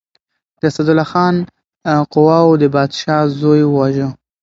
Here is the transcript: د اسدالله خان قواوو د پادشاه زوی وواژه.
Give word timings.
د 0.59 0.61
اسدالله 0.69 1.05
خان 1.11 1.35
قواوو 2.13 2.59
د 2.61 2.63
پادشاه 2.75 3.23
زوی 3.39 3.61
وواژه. 3.67 4.07